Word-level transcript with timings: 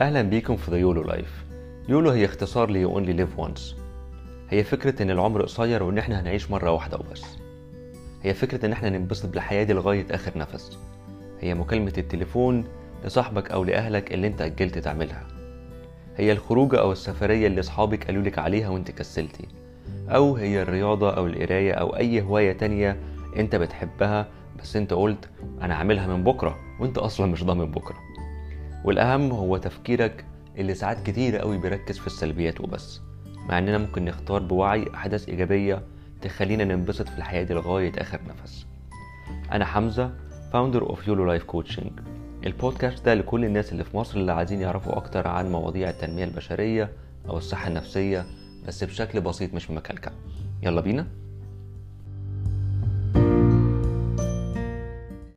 أهلا 0.00 0.22
بيكم 0.22 0.56
في 0.56 0.70
The 0.70 0.74
YOLO 0.84 1.10
Life. 1.10 1.56
يولو 1.88 2.10
هي 2.10 2.24
اختصار 2.24 2.70
ل 2.70 2.86
You 2.86 2.90
Only 2.94 3.20
Live 3.20 3.40
Once. 3.46 3.60
هي 4.50 4.64
فكرة 4.64 5.02
إن 5.02 5.10
العمر 5.10 5.42
قصير 5.42 5.82
وإن 5.82 5.98
إحنا 5.98 6.20
هنعيش 6.20 6.50
مرة 6.50 6.70
واحدة 6.70 6.98
وبس. 6.98 7.22
هي 8.22 8.34
فكرة 8.34 8.66
إن 8.66 8.72
إحنا 8.72 8.88
ننبسط 8.88 9.28
بالحياة 9.28 9.64
دي 9.64 9.72
لغاية 9.72 10.06
آخر 10.10 10.38
نفس. 10.38 10.78
هي 11.40 11.54
مكالمة 11.54 11.92
التليفون 11.98 12.64
لصاحبك 13.04 13.50
أو 13.50 13.64
لأهلك 13.64 14.14
اللي 14.14 14.26
أنت 14.26 14.42
أجلت 14.42 14.78
تعملها. 14.78 15.26
هي 16.16 16.32
الخروجة 16.32 16.80
أو 16.80 16.92
السفرية 16.92 17.46
اللي 17.46 17.60
أصحابك 17.60 18.06
قالولك 18.06 18.38
عليها 18.38 18.68
وأنت 18.68 18.90
كسلتي. 18.90 19.48
أو 20.08 20.36
هي 20.36 20.62
الرياضة 20.62 21.10
أو 21.10 21.26
القراية 21.26 21.72
أو 21.72 21.96
أي 21.96 22.20
هواية 22.22 22.52
تانية 22.52 22.96
أنت 23.36 23.56
بتحبها 23.56 24.28
بس 24.62 24.76
أنت 24.76 24.92
قلت 24.92 25.28
أنا 25.62 25.74
عامل 25.74 26.06
هم 26.06 26.24
بكرة 26.24 26.56
وأنت 26.80 26.98
أصلا 26.98 27.26
مش 27.26 27.44
ضامن 27.44 27.70
بكرة. 27.70 27.96
والأهم 28.86 29.30
هو 29.30 29.56
تفكيرك 29.56 30.24
اللي 30.58 30.74
ساعات 30.74 31.06
كتير 31.06 31.36
قوي 31.36 31.58
بيركز 31.58 31.98
في 31.98 32.06
السلبيات 32.06 32.60
وبس 32.60 33.00
مع 33.48 33.58
إننا 33.58 33.78
ممكن 33.78 34.04
نختار 34.04 34.42
بوعي 34.42 34.86
أحداث 34.94 35.28
إيجابية 35.28 35.82
تخلينا 36.22 36.64
ننبسط 36.64 37.08
في 37.08 37.18
الحياة 37.18 37.42
دي 37.42 37.54
لغاية 37.54 37.92
آخر 37.98 38.20
نفس. 38.28 38.66
أنا 39.52 39.64
حمزة 39.64 40.10
founder 40.52 40.82
of 40.82 41.08
YOLO 41.08 41.24
Life 41.24 41.44
Coaching 41.44 41.90
البودكاست 42.46 43.04
ده 43.06 43.14
لكل 43.14 43.44
الناس 43.44 43.72
اللي 43.72 43.84
في 43.84 43.96
مصر 43.96 44.18
اللي 44.18 44.32
عايزين 44.32 44.60
يعرفوا 44.60 44.96
أكتر 44.96 45.28
عن 45.28 45.52
مواضيع 45.52 45.90
التنمية 45.90 46.24
البشرية 46.24 46.92
أو 47.28 47.38
الصحة 47.38 47.68
النفسية 47.68 48.26
بس 48.68 48.84
بشكل 48.84 49.20
بسيط 49.20 49.54
مش 49.54 49.70
مكلكع 49.70 50.10
يلا 50.62 50.80
بينا. 50.80 51.06